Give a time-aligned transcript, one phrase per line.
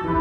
[0.00, 0.12] Olá,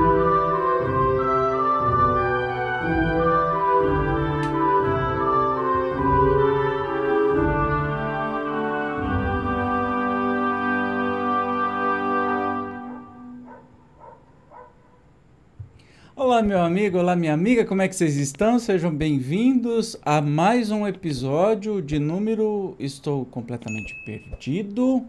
[16.42, 18.58] meu amigo, olá, minha amiga, como é que vocês estão?
[18.58, 22.76] Sejam bem-vindos a mais um episódio de número.
[22.80, 25.06] Estou completamente perdido.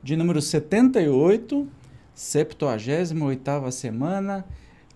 [0.00, 1.66] De número 78,
[2.14, 4.44] 78 semana,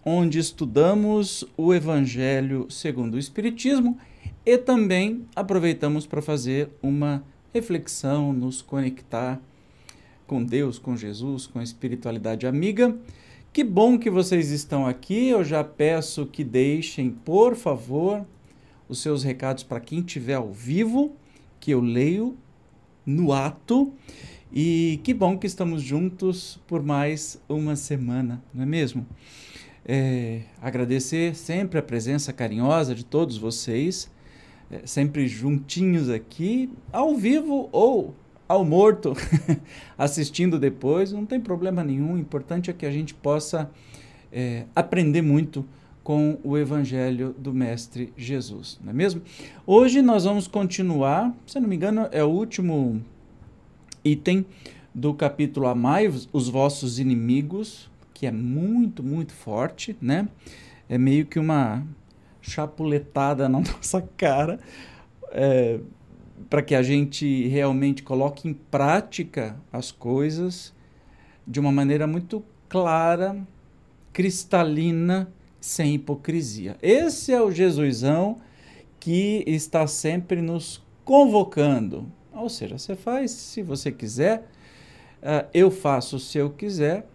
[0.04, 3.98] onde estudamos o Evangelho segundo o Espiritismo
[4.46, 7.22] e também aproveitamos para fazer uma
[7.52, 9.40] reflexão, nos conectar
[10.26, 12.96] com Deus, com Jesus, com a espiritualidade amiga.
[13.52, 15.28] Que bom que vocês estão aqui.
[15.28, 18.24] Eu já peço que deixem, por favor,
[18.88, 21.16] os seus recados para quem estiver ao vivo,
[21.58, 22.36] que eu leio
[23.08, 23.90] no ato.
[24.52, 29.06] E que bom que estamos juntos por mais uma semana, não é mesmo?
[29.84, 34.10] É, agradecer sempre a presença carinhosa de todos vocês,
[34.70, 38.14] é, sempre juntinhos aqui, ao vivo ou
[38.46, 39.14] ao morto
[39.96, 42.14] assistindo depois, não tem problema nenhum.
[42.14, 43.70] O importante é que a gente possa
[44.30, 45.64] é, aprender muito
[46.08, 49.20] com o Evangelho do Mestre Jesus, não é mesmo?
[49.66, 53.04] Hoje nós vamos continuar, se não me engano, é o último
[54.02, 54.46] item
[54.94, 60.26] do capítulo Amai os vossos inimigos, que é muito, muito forte, né?
[60.88, 61.86] É meio que uma
[62.40, 64.58] chapuletada na nossa cara.
[65.30, 65.78] É,
[66.48, 70.74] para que a gente realmente coloque em prática as coisas
[71.46, 73.36] de uma maneira muito clara,
[74.10, 75.30] cristalina,
[75.68, 76.76] sem hipocrisia.
[76.80, 78.38] Esse é o Jesusão
[78.98, 82.10] que está sempre nos convocando.
[82.32, 84.48] Ou seja, você faz se você quiser,
[85.22, 87.06] uh, eu faço se eu quiser,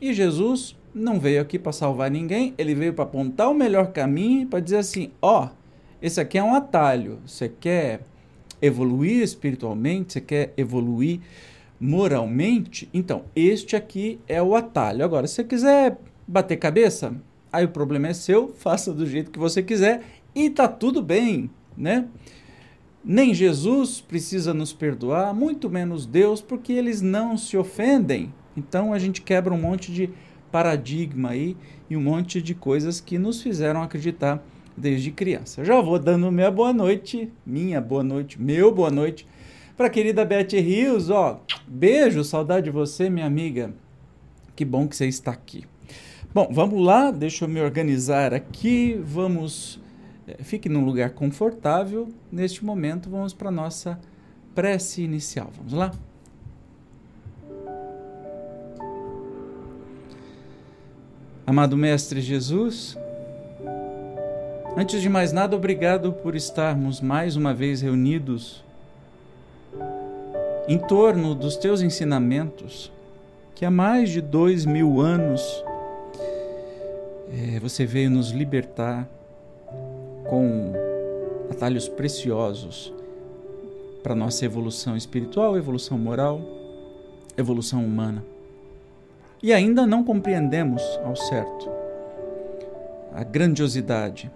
[0.00, 4.46] e Jesus não veio aqui para salvar ninguém, ele veio para apontar o melhor caminho,
[4.46, 5.48] para dizer assim: ó, oh,
[6.00, 8.02] esse aqui é um atalho, você quer
[8.62, 11.20] evoluir espiritualmente, você quer evoluir
[11.80, 15.04] moralmente, então este aqui é o atalho.
[15.04, 17.12] Agora, se você quiser bater cabeça,
[17.56, 20.02] aí o problema é seu, faça do jeito que você quiser
[20.34, 22.06] e tá tudo bem, né?
[23.02, 28.34] Nem Jesus precisa nos perdoar, muito menos Deus, porque eles não se ofendem.
[28.56, 30.10] Então a gente quebra um monte de
[30.50, 31.56] paradigma aí
[31.88, 34.44] e um monte de coisas que nos fizeram acreditar
[34.76, 35.64] desde criança.
[35.64, 39.26] Já vou dando minha boa noite, minha boa noite, meu boa noite
[39.76, 41.40] para a querida Beth Rios, ó.
[41.66, 43.74] Beijo, saudade de você, minha amiga.
[44.54, 45.64] Que bom que você está aqui.
[46.36, 49.00] Bom, vamos lá, deixa eu me organizar aqui.
[49.02, 49.80] Vamos,
[50.28, 52.10] é, fique num lugar confortável.
[52.30, 53.98] Neste momento, vamos para nossa
[54.54, 55.50] prece inicial.
[55.56, 55.92] Vamos lá?
[61.46, 62.98] Amado Mestre Jesus,
[64.76, 68.62] Antes de mais nada, obrigado por estarmos mais uma vez reunidos
[70.68, 72.92] em torno dos teus ensinamentos,
[73.54, 75.64] que há mais de dois mil anos
[77.32, 79.08] é, você veio nos libertar
[80.28, 80.72] com
[81.50, 82.92] atalhos preciosos
[84.02, 86.40] para nossa evolução espiritual, evolução moral,
[87.36, 88.24] evolução humana.
[89.42, 91.68] E ainda não compreendemos ao certo
[93.12, 94.30] a grandiosidade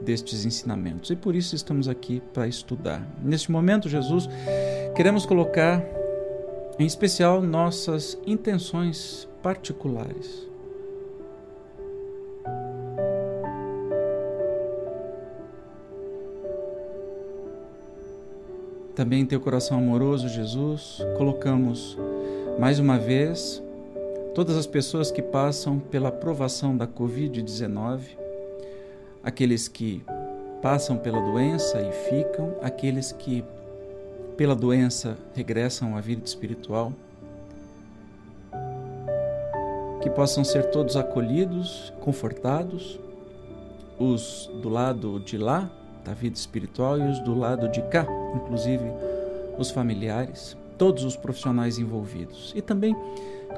[0.00, 1.10] destes ensinamentos.
[1.10, 3.06] E por isso estamos aqui para estudar.
[3.22, 4.28] Neste momento, Jesus,
[4.94, 5.82] queremos colocar
[6.78, 10.46] em especial nossas intenções particulares.
[18.96, 21.96] Também em teu coração amoroso, Jesus, colocamos
[22.58, 23.62] mais uma vez
[24.34, 28.26] todas as pessoas que passam pela provação da Covid-19
[29.26, 30.00] aqueles que
[30.62, 33.44] passam pela doença e ficam, aqueles que
[34.36, 36.92] pela doença regressam à vida espiritual,
[40.00, 43.00] que possam ser todos acolhidos, confortados,
[43.98, 45.68] os do lado de lá
[46.06, 48.84] da vida espiritual e os do lado de cá, inclusive
[49.58, 52.52] os familiares, todos os profissionais envolvidos.
[52.54, 52.94] E também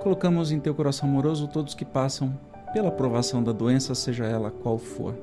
[0.02, 2.38] colocamos em teu coração amoroso todos que passam
[2.72, 5.14] pela provação da doença, seja ela qual for.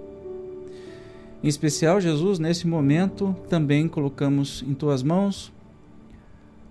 [1.43, 5.51] Em especial, Jesus, nesse momento, também colocamos em tuas mãos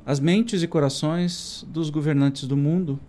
[0.07, 3.01] as mentes e corações dos governantes do mundo,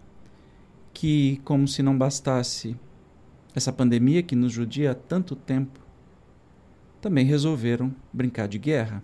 [0.94, 2.76] que, como se não bastasse
[3.54, 5.85] essa pandemia que nos judia há tanto tempo,
[7.06, 9.04] também resolveram brincar de guerra.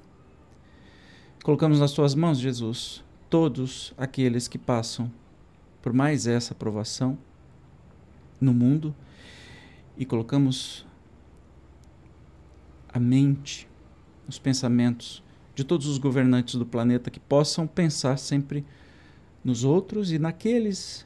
[1.44, 5.12] Colocamos nas tuas mãos, Jesus, todos aqueles que passam
[5.84, 7.16] por mais essa provação
[8.40, 8.96] no mundo
[9.96, 10.84] e colocamos
[12.90, 13.70] a mente,
[14.28, 18.66] os pensamentos de todos os governantes do planeta que possam pensar sempre
[19.44, 21.06] nos outros e naqueles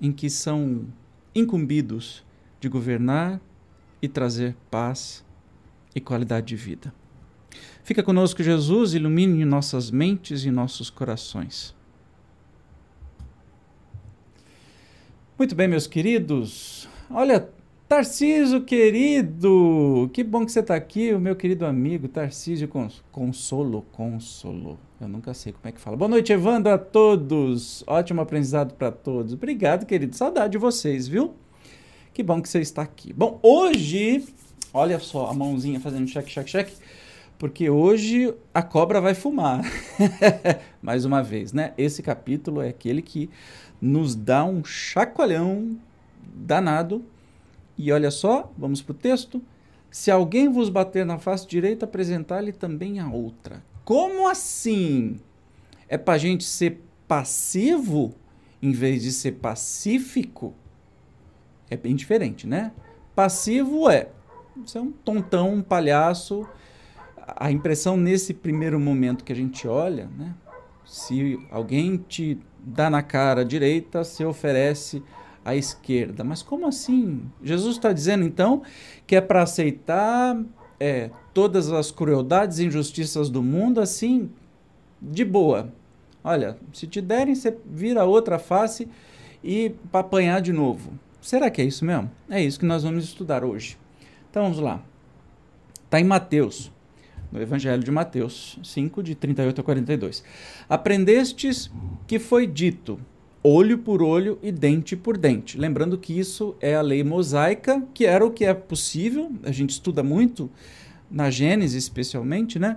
[0.00, 0.86] em que são
[1.34, 2.24] incumbidos
[2.60, 3.40] de governar
[4.00, 5.26] e trazer paz
[5.94, 6.92] e qualidade de vida.
[7.82, 11.74] Fica conosco, Jesus, ilumine nossas mentes e nossos corações.
[15.38, 16.88] Muito bem, meus queridos.
[17.10, 17.48] Olha,
[17.88, 22.68] Tarcísio querido, que bom que você está aqui, o meu querido amigo Tarcísio
[23.10, 24.78] Consolo, Consolo.
[25.00, 25.96] Eu nunca sei como é que fala.
[25.96, 27.82] Boa noite, Evandro, a todos.
[27.86, 29.32] Ótimo aprendizado para todos.
[29.32, 30.14] Obrigado, querido.
[30.14, 31.34] Saudade de vocês, viu?
[32.12, 33.10] Que bom que você está aqui.
[33.14, 34.22] Bom, hoje,
[34.78, 36.72] olha só a mãozinha fazendo cheque, cheque, cheque,
[37.38, 39.62] porque hoje a cobra vai fumar.
[40.80, 41.72] Mais uma vez, né?
[41.76, 43.28] Esse capítulo é aquele que
[43.80, 45.76] nos dá um chacoalhão
[46.22, 47.04] danado
[47.76, 49.42] e olha só, vamos para o texto.
[49.90, 53.62] Se alguém vos bater na face direita, apresentar-lhe também a outra.
[53.84, 55.18] Como assim?
[55.88, 58.14] É para gente ser passivo
[58.60, 60.54] em vez de ser pacífico?
[61.70, 62.72] É bem diferente, né?
[63.14, 64.08] Passivo é
[64.64, 66.46] você é um tontão, um palhaço.
[67.36, 70.34] A impressão nesse primeiro momento que a gente olha, né?
[70.84, 75.02] Se alguém te dá na cara direita, se oferece
[75.44, 76.24] à esquerda.
[76.24, 77.30] Mas como assim?
[77.42, 78.62] Jesus está dizendo então
[79.06, 80.40] que é para aceitar
[80.80, 84.30] é, todas as crueldades e injustiças do mundo assim,
[85.00, 85.72] de boa.
[86.22, 88.88] Olha, se te derem, você vira outra face
[89.42, 90.92] e para apanhar de novo.
[91.20, 92.10] Será que é isso mesmo?
[92.28, 93.78] É isso que nós vamos estudar hoje.
[94.30, 94.82] Então vamos lá.
[95.84, 96.70] Está em Mateus,
[97.32, 100.22] no Evangelho de Mateus 5, de 38 a 42.
[100.68, 101.70] Aprendestes
[102.06, 103.00] que foi dito:
[103.42, 105.56] olho por olho e dente por dente.
[105.56, 109.70] Lembrando que isso é a lei mosaica, que era o que é possível, a gente
[109.70, 110.50] estuda muito
[111.10, 112.76] na Gênesis especialmente, né?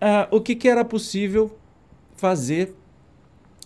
[0.00, 1.58] Uh, o que, que era possível
[2.14, 2.74] fazer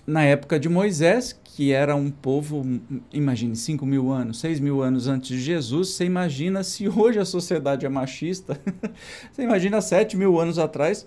[0.06, 2.64] na época de Moisés, que era um povo,
[3.12, 7.24] imagine, 5 mil anos, 6 mil anos antes de Jesus, você imagina se hoje a
[7.24, 8.60] sociedade é machista,
[9.30, 11.06] você imagina 7 mil anos atrás,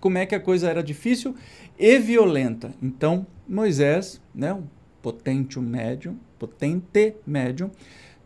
[0.00, 1.36] como é que a coisa era difícil
[1.78, 2.74] e violenta.
[2.82, 4.64] Então, Moisés, né, um
[5.00, 7.70] potente médium, potente médium,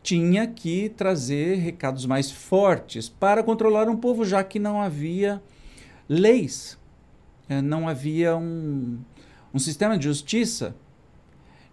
[0.03, 5.43] tinha que trazer recados mais fortes para controlar um povo, já que não havia
[6.09, 6.79] leis,
[7.47, 8.99] é, não havia um,
[9.53, 10.75] um sistema de justiça.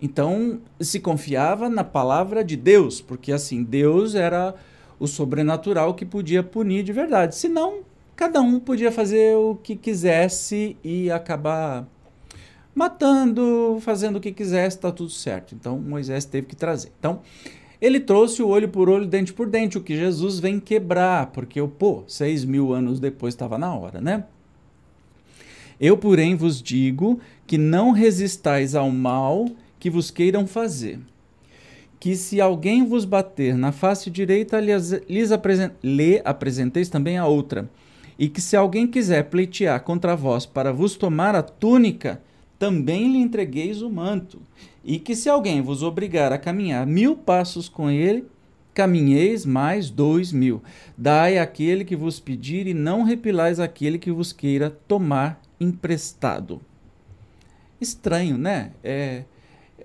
[0.02, 4.54] Então se confiava na palavra de Deus, porque assim, Deus era
[5.00, 7.36] o sobrenatural que podia punir de verdade.
[7.36, 7.80] Senão,
[8.16, 11.88] cada um podia fazer o que quisesse e acabar
[12.74, 15.56] matando, fazendo o que quisesse, está tudo certo.
[15.56, 16.92] Então Moisés teve que trazer.
[17.00, 17.22] Então
[17.82, 21.60] ele trouxe o olho por olho, dente por dente, o que Jesus vem quebrar, porque
[21.60, 24.26] o pô, seis mil anos depois estava na hora, né?
[25.80, 29.46] Eu, porém, vos digo que não resistais ao mal
[29.86, 31.00] que vos queiram fazer.
[32.00, 37.28] Que se alguém vos bater na face direita, lhes, lhes apresen lhe apresenteis também a
[37.28, 37.70] outra.
[38.18, 42.20] E que se alguém quiser pleitear contra vós para vos tomar a túnica,
[42.58, 44.42] também lhe entregueis o manto.
[44.84, 48.26] E que se alguém vos obrigar a caminhar mil passos com ele,
[48.74, 50.64] caminheis mais dois mil.
[50.98, 56.60] Dai àquele que vos pedir e não repilais aquele que vos queira tomar emprestado.
[57.80, 58.72] Estranho, né?
[58.84, 59.26] É,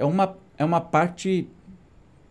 [0.00, 1.47] é, uma, é uma parte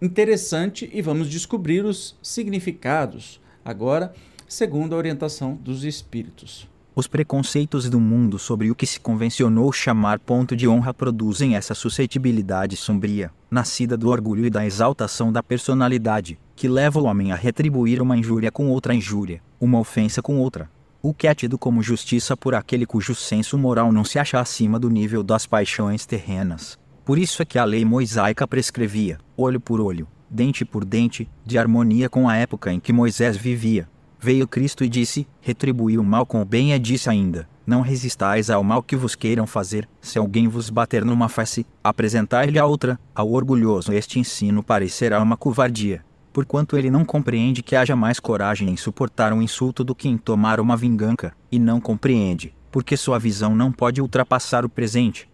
[0.02, 4.12] interessante e vamos descobrir os significados agora,
[4.48, 6.68] segundo a orientação dos espíritos.
[6.96, 11.76] Os preconceitos do mundo sobre o que se convencionou chamar ponto de honra produzem essa
[11.76, 17.36] suscetibilidade sombria, nascida do orgulho e da exaltação da personalidade, que leva o homem a
[17.36, 20.70] retribuir uma injúria com outra injúria, uma ofensa com outra.
[21.04, 24.80] O que é tido como justiça por aquele cujo senso moral não se acha acima
[24.80, 26.79] do nível das paixões terrenas.
[27.10, 31.58] Por isso é que a lei mosaica prescrevia, olho por olho, dente por dente, de
[31.58, 33.90] harmonia com a época em que Moisés vivia,
[34.20, 38.52] Veio Cristo e disse: Retribui o mal com o bem, e disse ainda: Não resistais
[38.52, 39.90] ao mal que vos queiram fazer.
[40.00, 43.00] Se alguém vos bater numa face, apresentai-lhe a outra.
[43.16, 48.70] Ao orgulhoso este ensino parecerá uma covardia, porquanto ele não compreende que haja mais coragem
[48.70, 53.18] em suportar um insulto do que em tomar uma vingança, e não compreende, porque sua
[53.18, 55.28] visão não pode ultrapassar o presente.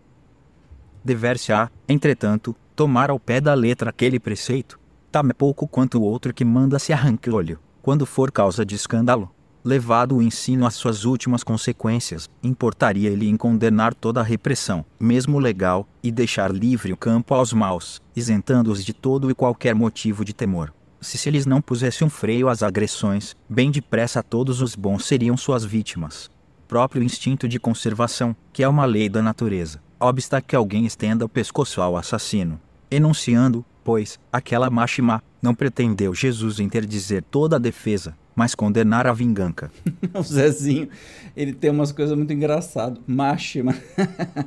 [1.05, 4.79] Dever-se-á, entretanto, tomar ao pé da letra aquele preceito,
[5.11, 8.73] tão pouco quanto o outro que manda se arranque o olho quando for causa de
[8.73, 9.29] escândalo.
[9.63, 15.37] levado o ensino às suas últimas consequências, importaria ele em condenar toda a repressão, mesmo
[15.37, 20.33] legal, e deixar livre o campo aos maus, isentando-os de todo e qualquer motivo de
[20.33, 20.73] temor.
[20.99, 25.37] Se se lhes não pusesse um freio às agressões, bem depressa todos os bons seriam
[25.37, 26.27] suas vítimas.
[26.67, 31.29] Próprio instinto de conservação, que é uma lei da natureza, obsta que alguém estenda o
[31.29, 32.59] pescoço ao assassino.
[32.89, 39.71] Enunciando, pois, aquela máxima, não pretendeu Jesus interdizer toda a defesa, mas condenar a vingança.
[40.13, 40.89] o Zezinho,
[41.35, 42.99] ele tem umas coisas muito engraçadas.
[43.07, 43.75] Máxima.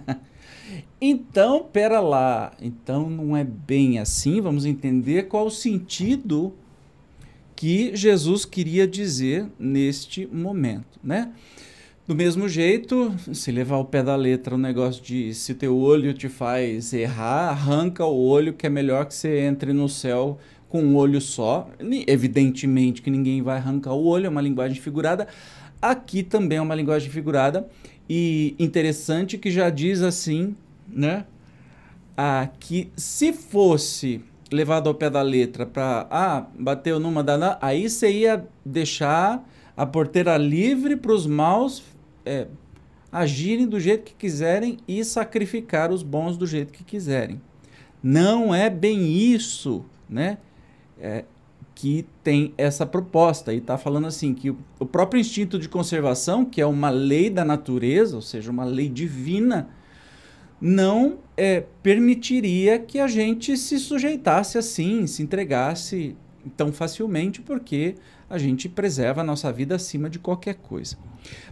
[1.00, 2.52] então, pera lá.
[2.60, 4.40] Então não é bem assim.
[4.40, 6.54] Vamos entender qual o sentido
[7.56, 11.32] que Jesus queria dizer neste momento, né?
[12.08, 16.14] Do mesmo jeito, se levar o pé da letra o negócio de se teu olho
[16.14, 20.38] te faz errar, arranca o olho que é melhor que você entre no céu
[20.70, 21.68] com um olho só.
[22.06, 25.28] Evidentemente que ninguém vai arrancar o olho, é uma linguagem figurada.
[25.82, 27.68] Aqui também é uma linguagem figurada
[28.08, 30.56] e interessante que já diz assim,
[30.88, 31.26] né?
[32.16, 37.86] Ah, que se fosse levado ao pé da letra para ah, bateu numa da aí
[37.86, 39.46] você ia deixar
[39.76, 41.97] a porteira livre para os maus
[42.28, 42.48] é,
[43.10, 47.40] agirem do jeito que quiserem e sacrificar os bons do jeito que quiserem.
[48.02, 50.38] Não é bem isso, né?
[51.00, 51.24] é,
[51.74, 56.60] que tem essa proposta e está falando assim que o, próprio instinto de conservação, que
[56.60, 59.68] é uma lei da natureza, ou seja, uma lei divina,
[60.60, 66.16] não é, permitiria que a gente se sujeitasse assim, se entregasse
[66.56, 67.94] tão facilmente, porque
[68.28, 70.96] a gente preserva a nossa vida acima de qualquer coisa.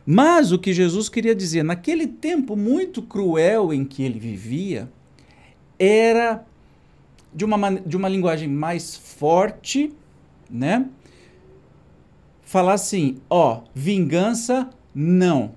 [0.05, 4.90] Mas o que Jesus queria dizer, naquele tempo muito cruel em que ele vivia,
[5.78, 6.45] era
[7.35, 9.93] de uma, de uma linguagem mais forte,
[10.50, 10.87] né?
[12.43, 15.52] Falar assim, ó, vingança não.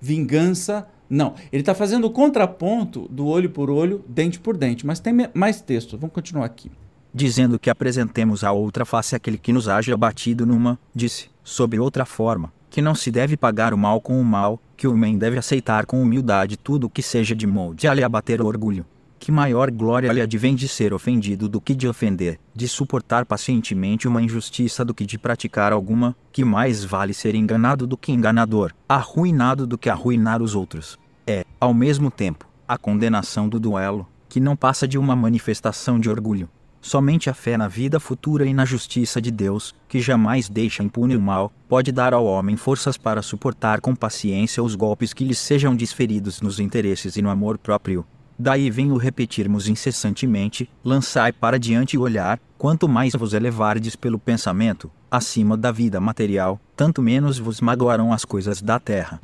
[0.00, 1.34] Vingança não.
[1.52, 4.84] Ele está fazendo o contraponto do olho por olho, dente por dente.
[4.84, 5.96] Mas tem mais texto.
[5.96, 6.70] Vamos continuar aqui.
[7.12, 12.04] Dizendo que apresentemos a outra face aquele que nos haja abatido numa, disse, sob outra
[12.04, 15.38] forma, que não se deve pagar o mal com o mal, que o homem deve
[15.38, 18.86] aceitar com humildade tudo o que seja de molde a lhe abater o orgulho
[19.20, 24.08] que maior glória lhe advém de ser ofendido do que de ofender, de suportar pacientemente
[24.08, 28.72] uma injustiça do que de praticar alguma, que mais vale ser enganado do que enganador,
[28.88, 30.98] arruinado do que arruinar os outros.
[31.26, 36.08] É, ao mesmo tempo, a condenação do duelo, que não passa de uma manifestação de
[36.08, 36.48] orgulho.
[36.80, 41.16] Somente a fé na vida futura e na justiça de Deus, que jamais deixa impune
[41.16, 45.38] o mal, pode dar ao homem forças para suportar com paciência os golpes que lhes
[45.38, 48.06] sejam desferidos nos interesses e no amor próprio,
[48.42, 54.18] Daí vem o repetirmos incessantemente: lançai para diante o olhar, quanto mais vos elevardes pelo
[54.18, 59.20] pensamento, acima da vida material, tanto menos vos magoarão as coisas da terra.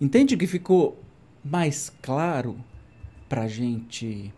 [0.00, 1.02] Entende que ficou
[1.44, 2.56] mais claro
[3.28, 4.32] para gente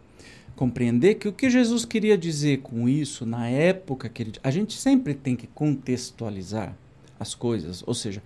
[0.58, 4.32] compreender que o que Jesus queria dizer com isso na época que ele.
[4.42, 6.76] A gente sempre tem que contextualizar
[7.18, 8.20] as coisas, ou seja,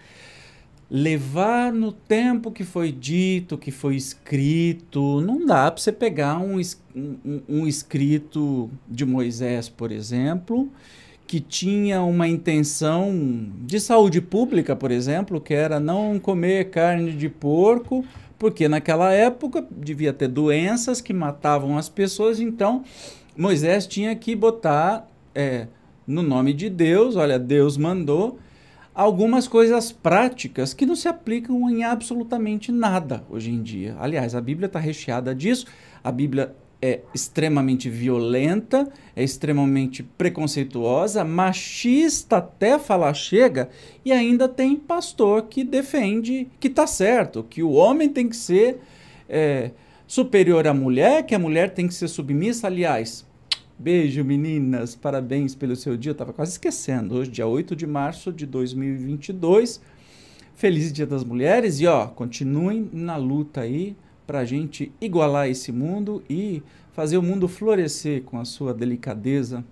[0.91, 5.21] levar no tempo que foi dito, que foi escrito.
[5.21, 6.59] Não dá para você pegar um,
[6.97, 10.71] um, um, escrito de Moisés, por exemplo,
[11.27, 13.13] que tinha uma intenção
[13.67, 18.03] de saúde pública, por exemplo, que era não comer carne de porco,
[18.43, 22.83] porque naquela época devia ter doenças que matavam as pessoas, então
[23.37, 25.69] Moisés tinha que botar é,
[26.05, 28.41] no nome de Deus, olha, Deus mandou
[28.93, 33.95] algumas coisas práticas que não se aplicam em absolutamente nada hoje em dia.
[34.01, 35.67] Aliás, a Bíblia está recheada disso.
[36.03, 43.71] A Bíblia é extremamente violenta, é extremamente preconceituosa, machista até falar chega,
[44.05, 48.81] e ainda tem pastor que defende que está certo, que o homem tem que ser
[49.29, 49.71] é,
[50.09, 52.67] superior à mulher, que a mulher tem que ser submissa.
[52.67, 53.25] Aliás,
[53.79, 54.95] Beijo, meninas.
[54.95, 56.11] Parabéns pelo seu dia.
[56.11, 57.17] Eu estava quase esquecendo.
[57.17, 59.81] Hoje, dia 8 de março de 2022.
[60.55, 61.81] Feliz Dia das Mulheres.
[61.81, 63.97] E, ó, continuem na luta aí
[64.27, 66.63] para a gente igualar esse mundo e
[66.93, 69.65] fazer o mundo florescer com a sua delicadeza,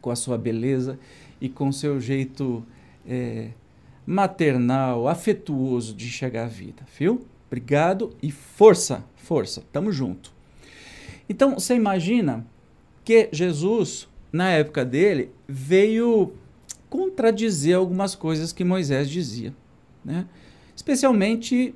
[0.00, 0.98] com a sua beleza
[1.40, 2.64] e com o seu jeito
[3.06, 3.50] é,
[4.06, 7.24] maternal, afetuoso de enxergar a vida, viu?
[7.46, 9.62] Obrigado e força, força.
[9.72, 10.32] Tamo junto.
[11.28, 12.46] Então, você imagina
[13.04, 16.32] que Jesus, na época dele, veio
[16.88, 19.54] contradizer algumas coisas que Moisés dizia,
[20.04, 20.26] né?
[20.74, 21.74] especialmente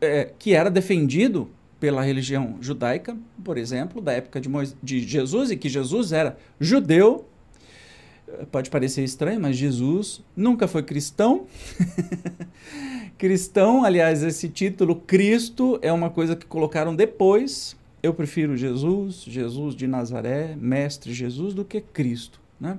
[0.00, 5.50] é, que era defendido pela religião judaica, por exemplo, da época de, Moisés, de Jesus,
[5.50, 7.26] e que Jesus era judeu,
[8.52, 11.46] pode parecer estranho, mas Jesus nunca foi cristão.
[13.16, 17.76] cristão, aliás, esse título Cristo é uma coisa que colocaram depois.
[18.02, 22.40] Eu prefiro Jesus, Jesus de Nazaré, Mestre Jesus, do que Cristo.
[22.58, 22.78] Né?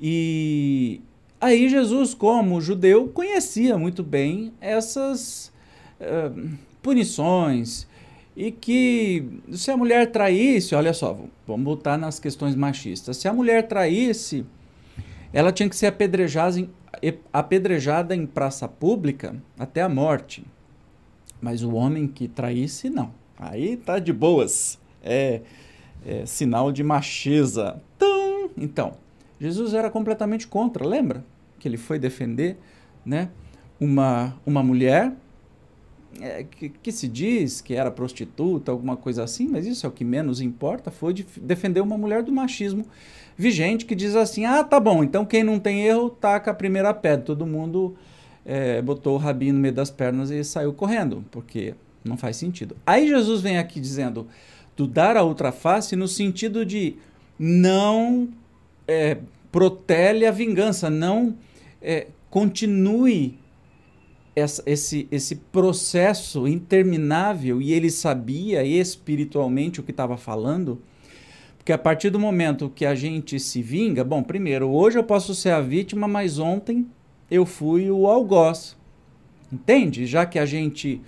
[0.00, 1.00] E
[1.40, 5.52] aí Jesus, como judeu, conhecia muito bem essas
[6.82, 7.86] punições
[8.36, 13.16] e que se a mulher traísse, olha só, vamos voltar nas questões machistas.
[13.16, 14.44] Se a mulher traísse,
[15.32, 16.68] ela tinha que ser apedrejada em,
[17.32, 20.44] apedrejada em praça pública até a morte.
[21.40, 23.12] Mas o homem que traísse, não.
[23.38, 24.78] Aí tá de boas.
[25.02, 25.42] É,
[26.04, 27.80] é sinal de macheza.
[27.96, 28.92] Então, então,
[29.40, 31.24] Jesus era completamente contra, lembra?
[31.58, 32.56] Que ele foi defender
[33.04, 33.28] né,
[33.78, 35.12] uma, uma mulher
[36.20, 39.92] é, que, que, se diz que era prostituta, alguma coisa assim, mas isso é o
[39.92, 42.86] que menos importa, foi de defender uma mulher do machismo
[43.36, 46.92] vigente que diz assim: ah, tá bom, então quem não tem erro taca a primeira
[46.94, 47.24] pedra.
[47.24, 47.96] Todo mundo
[48.44, 52.76] é, botou o rabinho no meio das pernas e saiu correndo, porque não faz sentido.
[52.86, 54.26] Aí Jesus vem aqui dizendo
[54.76, 56.96] do dar a outra face no sentido de
[57.38, 58.28] não
[58.86, 59.18] é,
[59.50, 61.36] protele a vingança, não
[61.80, 63.38] é, continue
[64.36, 70.80] essa, esse, esse processo interminável e ele sabia espiritualmente o que estava falando.
[71.56, 75.34] Porque a partir do momento que a gente se vinga, bom, primeiro, hoje eu posso
[75.34, 76.86] ser a vítima, mas ontem
[77.30, 78.76] eu fui o algoz.
[79.50, 80.04] Entende?
[80.04, 81.00] Já que a gente,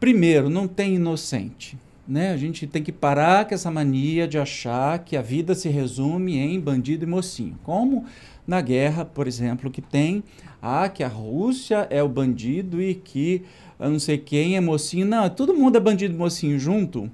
[0.00, 1.76] primeiro, não tem inocente.
[2.06, 2.32] Né?
[2.32, 6.38] A gente tem que parar com essa mania de achar que a vida se resume
[6.38, 7.58] em bandido e mocinho.
[7.62, 8.04] Como
[8.46, 10.22] na guerra, por exemplo, que tem
[10.60, 13.42] ah, que a Rússia é o bandido e que
[13.78, 15.06] eu não sei quem é mocinho.
[15.06, 17.10] Não, todo mundo é bandido mocinho junto.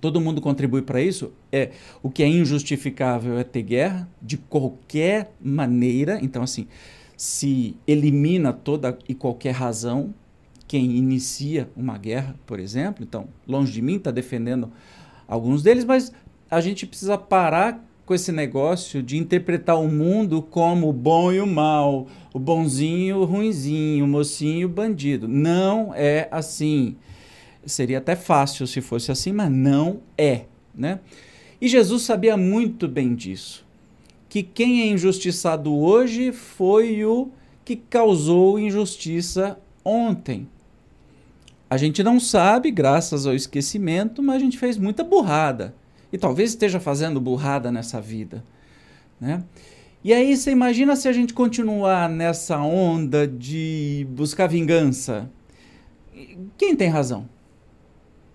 [0.00, 1.32] Todo mundo contribui para isso.
[1.50, 1.70] É
[2.02, 6.18] o que é injustificável é ter guerra de qualquer maneira.
[6.22, 6.66] Então assim,
[7.16, 10.14] se elimina toda e qualquer razão
[10.66, 13.04] quem inicia uma guerra, por exemplo.
[13.04, 14.72] Então, longe de mim está defendendo
[15.28, 16.12] alguns deles, mas
[16.50, 21.40] a gente precisa parar com esse negócio de interpretar o mundo como o bom e
[21.40, 25.26] o mal, o bonzinho, o ruinzinho, o mocinho e o bandido.
[25.26, 26.96] Não é assim.
[27.64, 31.00] Seria até fácil se fosse assim, mas não é, né?
[31.60, 33.64] E Jesus sabia muito bem disso.
[34.28, 37.30] Que quem é injustiçado hoje foi o
[37.64, 40.46] que causou injustiça ontem.
[41.70, 45.74] A gente não sabe, graças ao esquecimento, mas a gente fez muita burrada
[46.14, 48.44] e talvez esteja fazendo burrada nessa vida.
[49.20, 49.42] Né?
[50.04, 55.28] E aí você imagina se a gente continuar nessa onda de buscar vingança.
[56.56, 57.28] Quem tem razão?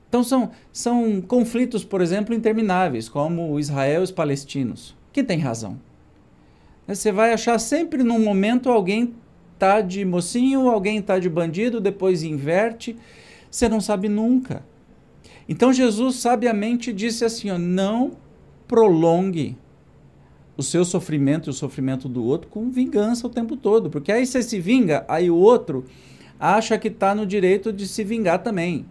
[0.10, 4.94] Então são, são conflitos, por exemplo, intermináveis, como Israel e os palestinos.
[5.14, 5.80] Quem tem razão?
[6.86, 9.16] Você vai achar sempre num momento alguém
[9.58, 12.98] tá de mocinho, alguém tá de bandido, depois inverte.
[13.50, 14.68] Você não sabe nunca.
[15.50, 18.12] Então Jesus sabiamente disse assim: ó, não
[18.68, 19.58] prolongue
[20.56, 24.28] o seu sofrimento e o sofrimento do outro com vingança o tempo todo, porque aí
[24.28, 25.86] você se vinga, aí o outro
[26.40, 28.86] acha que está no direito de se vingar também,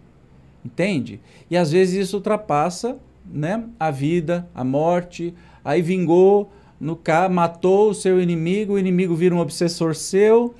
[0.64, 1.20] entende?
[1.48, 2.98] E às vezes isso ultrapassa,
[3.30, 6.98] né, a vida, a morte, aí vingou no
[7.30, 10.54] matou o seu inimigo, o inimigo vira um obsessor seu,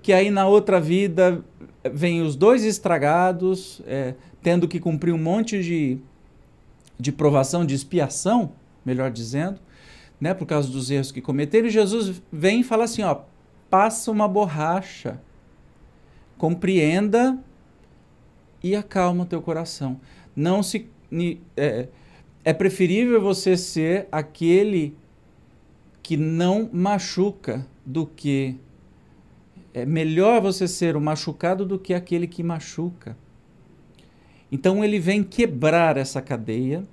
[0.00, 1.44] que aí na outra vida
[1.92, 5.98] vem os dois estragados, é, tendo que cumprir um monte de,
[7.00, 8.52] de provação, de expiação,
[8.84, 9.58] melhor dizendo,
[10.20, 11.66] né, por causa dos erros que cometeram.
[11.66, 13.22] E Jesus vem e fala assim: ó,
[13.70, 15.18] passa uma borracha,
[16.36, 17.38] compreenda
[18.62, 19.98] e acalma o teu coração.
[20.36, 20.90] Não se
[21.56, 21.88] é,
[22.44, 24.94] é preferível você ser aquele
[26.02, 28.56] que não machuca do que
[29.72, 33.16] é melhor você ser o machucado do que aquele que machuca.
[34.54, 36.84] Então ele vem quebrar essa cadeia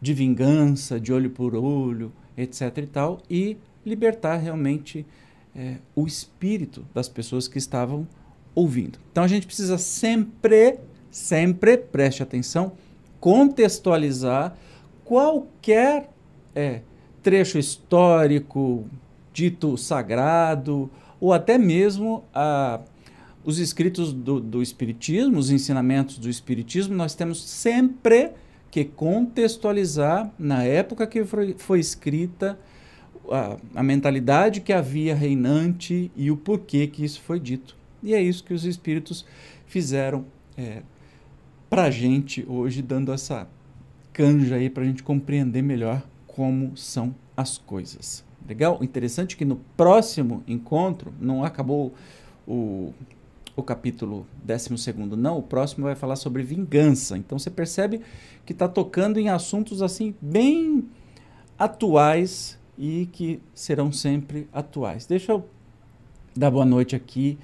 [0.00, 2.78] de vingança, de olho por olho, etc.
[2.78, 5.06] e tal, e libertar realmente
[5.54, 8.08] é, o espírito das pessoas que estavam
[8.56, 8.98] ouvindo.
[9.12, 12.72] Então a gente precisa sempre, sempre, preste atenção,
[13.20, 14.56] contextualizar
[15.04, 16.10] qualquer
[16.56, 16.80] é,
[17.22, 18.84] trecho histórico,
[19.32, 20.90] dito sagrado,
[21.20, 22.80] ou até mesmo a
[23.46, 28.32] os escritos do, do Espiritismo, os ensinamentos do Espiritismo, nós temos sempre
[28.72, 32.58] que contextualizar na época que foi, foi escrita
[33.30, 37.76] a, a, mentalidade que havia reinante e o porquê que isso foi dito.
[38.02, 39.24] E é isso que os espíritos
[39.64, 40.24] fizeram
[40.58, 40.82] é,
[41.70, 43.48] para a gente hoje, dando essa
[44.12, 48.24] canja aí para a gente compreender melhor como são as coisas.
[48.48, 48.82] Legal?
[48.82, 51.94] Interessante que no próximo encontro, não acabou
[52.46, 52.92] o,
[53.56, 57.16] o capítulo 12, não, o próximo vai falar sobre vingança.
[57.16, 58.02] Então você percebe
[58.44, 60.84] que está tocando em assuntos assim bem
[61.58, 65.06] atuais e que serão sempre atuais.
[65.06, 65.48] Deixa eu
[66.36, 67.38] dar boa noite aqui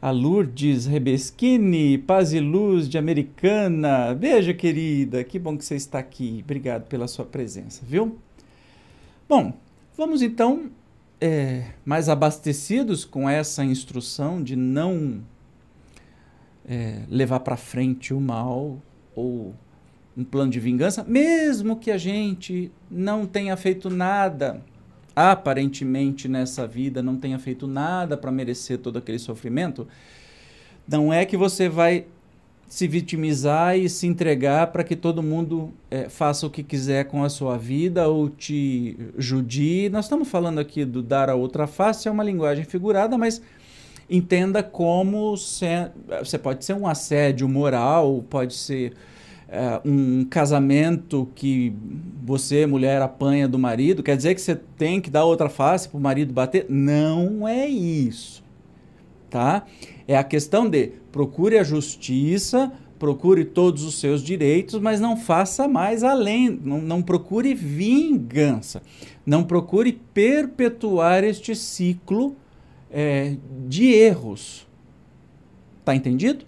[0.00, 4.14] a Lourdes Rebeschini, paz e luz de Americana.
[4.14, 5.24] Beijo, querida.
[5.24, 6.40] Que bom que você está aqui.
[6.44, 8.16] Obrigado pela sua presença, viu?
[9.28, 9.52] Bom,
[9.96, 10.70] vamos então
[11.20, 15.20] é, mais abastecidos com essa instrução de não
[16.68, 18.80] é, levar para frente o mal
[19.14, 19.54] ou
[20.16, 24.62] um plano de vingança, mesmo que a gente não tenha feito nada
[25.18, 29.88] aparentemente nessa vida não tenha feito nada para merecer todo aquele sofrimento,
[30.86, 32.06] não é que você vai
[32.68, 37.24] se vitimizar e se entregar para que todo mundo é, faça o que quiser com
[37.24, 39.88] a sua vida ou te judie.
[39.88, 43.42] Nós estamos falando aqui do dar a outra face, é uma linguagem figurada, mas
[44.08, 45.66] entenda como se,
[46.18, 48.94] você pode ser um assédio moral, pode ser
[49.48, 51.72] é, um casamento que
[52.24, 55.98] você, mulher, apanha do marido, quer dizer que você tem que dar outra face para
[55.98, 56.66] o marido bater?
[56.68, 58.44] Não é isso.
[59.30, 59.64] Tá?
[60.06, 65.68] É a questão de procure a justiça, procure todos os seus direitos, mas não faça
[65.68, 68.82] mais além, não, não procure vingança,
[69.24, 72.36] não procure perpetuar este ciclo
[72.90, 74.66] é, de erros.
[75.84, 76.44] Tá entendido?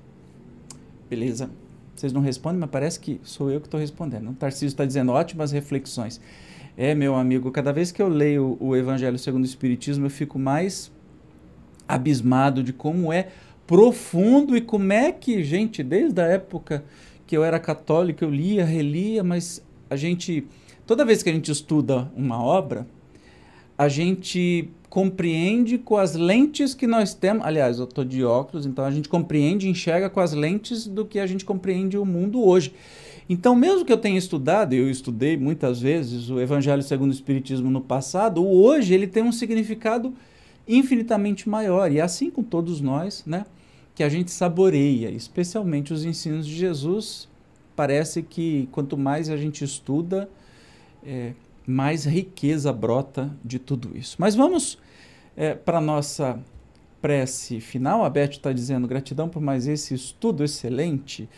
[1.09, 1.51] Beleza.
[1.95, 4.31] Vocês não respondem, mas parece que sou eu que estou respondendo.
[4.31, 6.21] O Tarcísio está dizendo ótimas reflexões.
[6.77, 10.39] É, meu amigo, cada vez que eu leio o Evangelho segundo o Espiritismo, eu fico
[10.39, 10.91] mais
[11.87, 13.29] abismado de como é
[13.67, 16.85] profundo e como é que, gente, desde a época
[17.27, 20.47] que eu era católico, eu lia, relia, mas a gente,
[20.87, 22.87] toda vez que a gente estuda uma obra,
[23.77, 27.47] a gente compreende com as lentes que nós temos.
[27.47, 31.21] Aliás, eu estou de óculos, então a gente compreende, enxerga com as lentes do que
[31.21, 32.75] a gente compreende o mundo hoje.
[33.29, 37.71] Então, mesmo que eu tenha estudado, eu estudei muitas vezes o Evangelho segundo o Espiritismo
[37.71, 40.13] no passado, hoje ele tem um significado
[40.67, 41.93] infinitamente maior.
[41.93, 43.47] E é assim com todos nós, né?
[43.95, 47.29] Que a gente saboreia, especialmente os ensinos de Jesus.
[47.77, 50.29] Parece que quanto mais a gente estuda,
[51.07, 51.35] é,
[51.71, 54.17] mais riqueza brota de tudo isso.
[54.19, 54.79] Mas vamos
[55.37, 56.39] é, para a nossa
[57.01, 58.05] prece final.
[58.05, 61.29] A Beth está dizendo gratidão por mais esse estudo excelente.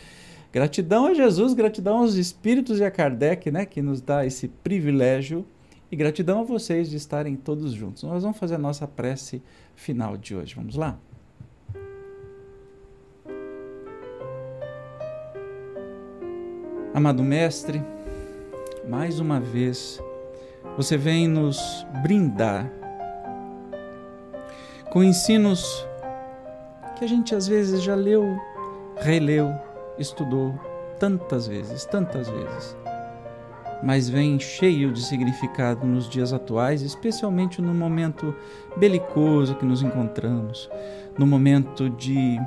[0.51, 5.45] Gratidão a Jesus, gratidão aos Espíritos e a Kardec, né, que nos dá esse privilégio.
[5.91, 8.03] E gratidão a vocês de estarem todos juntos.
[8.03, 9.41] Nós vamos fazer a nossa prece
[9.75, 10.55] final de hoje.
[10.55, 10.97] Vamos lá?
[16.93, 17.81] Amado Mestre,
[18.87, 19.99] mais uma vez
[20.75, 22.69] você vem nos brindar
[24.91, 25.87] com ensinos
[26.97, 28.37] que a gente às vezes já leu,
[28.97, 29.51] releu,
[29.97, 30.53] estudou
[30.99, 32.77] tantas vezes, tantas vezes.
[33.83, 38.33] Mas vem cheio de significado nos dias atuais, especialmente no momento
[38.77, 40.69] belicoso que nos encontramos,
[41.17, 42.39] no momento de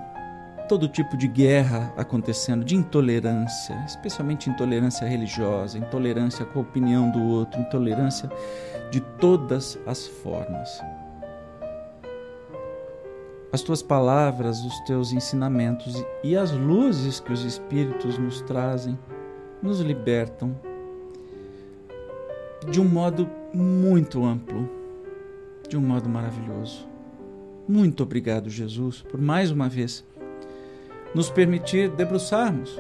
[0.67, 7.23] todo tipo de guerra acontecendo, de intolerância, especialmente intolerância religiosa, intolerância com a opinião do
[7.23, 8.31] outro, intolerância
[8.91, 10.81] de todas as formas.
[13.53, 18.99] As tuas palavras, os teus ensinamentos e as luzes que os Espíritos nos trazem
[19.63, 20.55] nos libertam
[22.71, 24.69] de um modo muito amplo,
[25.69, 26.87] de um modo maravilhoso.
[27.69, 30.05] Muito obrigado, Jesus, por mais uma vez
[31.17, 32.79] nos permitir debruçarmos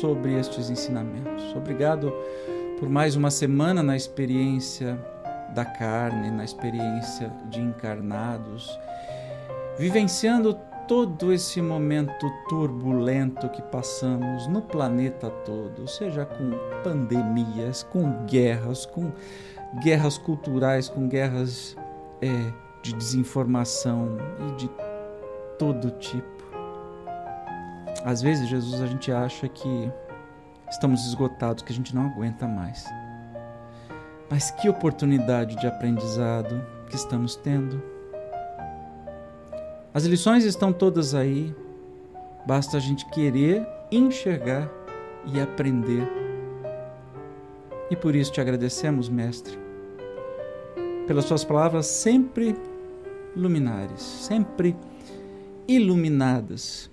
[0.00, 1.54] sobre estes ensinamentos.
[1.54, 2.12] Obrigado
[2.80, 4.98] por mais uma semana na experiência
[5.54, 8.76] da carne, na experiência de encarnados,
[9.78, 16.50] vivenciando todo esse momento turbulento que passamos no planeta todo, seja com
[16.82, 19.12] pandemias, com guerras, com
[19.80, 21.76] guerras culturais, com guerras
[22.20, 22.52] é,
[22.82, 24.70] de desinformação e de
[25.56, 26.39] todo tipo.
[28.04, 29.92] Às vezes, Jesus, a gente acha que
[30.70, 32.84] estamos esgotados, que a gente não aguenta mais.
[34.30, 37.82] Mas que oportunidade de aprendizado que estamos tendo.
[39.92, 41.54] As lições estão todas aí,
[42.46, 44.70] basta a gente querer enxergar
[45.26, 46.08] e aprender.
[47.90, 49.58] E por isso te agradecemos, Mestre,
[51.06, 52.56] pelas suas palavras sempre
[53.36, 54.76] luminares, sempre
[55.66, 56.90] iluminadas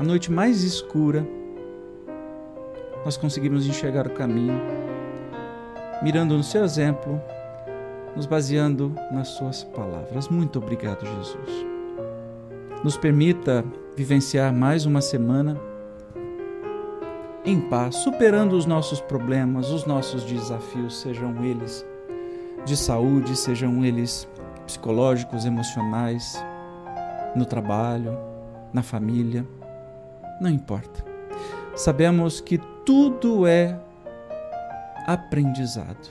[0.00, 1.28] a noite mais escura,
[3.04, 4.58] nós conseguimos enxergar o caminho,
[6.02, 7.20] mirando no seu exemplo,
[8.16, 10.30] nos baseando nas Suas palavras.
[10.30, 11.66] Muito obrigado, Jesus.
[12.82, 13.62] Nos permita
[13.94, 15.60] vivenciar mais uma semana
[17.44, 21.86] em paz, superando os nossos problemas, os nossos desafios, sejam eles
[22.64, 24.26] de saúde, sejam eles
[24.64, 26.42] psicológicos, emocionais,
[27.36, 28.16] no trabalho,
[28.72, 29.46] na família,
[30.40, 31.04] não importa.
[31.76, 33.78] Sabemos que tudo é
[35.06, 36.10] aprendizado.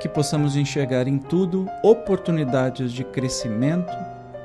[0.00, 3.92] Que possamos enxergar em tudo oportunidades de crescimento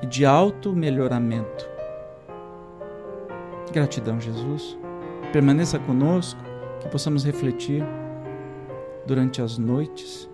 [0.01, 1.69] e de auto-melhoramento.
[3.71, 4.77] Gratidão, Jesus.
[5.31, 6.39] Permaneça conosco,
[6.79, 7.83] que possamos refletir
[9.05, 10.29] durante as noites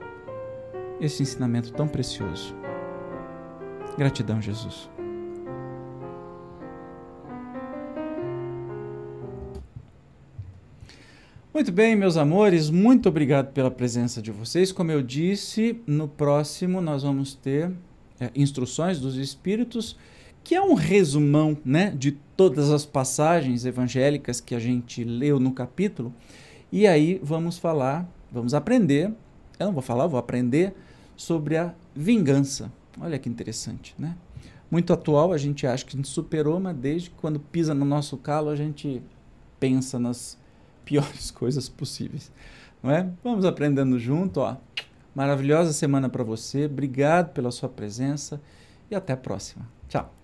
[0.99, 2.55] esse ensinamento tão precioso.
[3.97, 4.89] Gratidão, Jesus.
[11.51, 14.71] Muito bem, meus amores, muito obrigado pela presença de vocês.
[14.71, 17.71] Como eu disse, no próximo nós vamos ter
[18.19, 19.97] é, instruções dos Espíritos,
[20.43, 25.51] que é um resumão né, de todas as passagens evangélicas que a gente leu no
[25.51, 26.13] capítulo.
[26.71, 29.11] E aí vamos falar, vamos aprender.
[29.57, 30.75] Eu não vou falar, vou aprender
[31.17, 32.71] sobre a vingança.
[33.01, 34.15] Olha que interessante, né?
[34.69, 38.17] Muito atual, a gente acha que a gente superou, mas desde quando pisa no nosso
[38.17, 39.01] calo a gente
[39.59, 40.37] pensa nas
[40.89, 42.31] piores coisas possíveis,
[42.81, 43.07] não é?
[43.23, 44.57] Vamos aprendendo junto, ó.
[45.13, 46.65] Maravilhosa semana para você.
[46.65, 48.41] Obrigado pela sua presença
[48.89, 49.67] e até a próxima.
[49.87, 50.18] Tchau.